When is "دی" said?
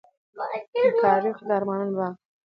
2.15-2.19